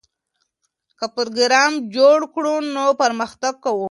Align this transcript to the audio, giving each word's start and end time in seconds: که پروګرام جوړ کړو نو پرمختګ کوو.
که 0.97 1.05
پروګرام 1.15 1.73
جوړ 1.95 2.17
کړو 2.33 2.53
نو 2.75 2.85
پرمختګ 3.01 3.53
کوو. 3.65 3.87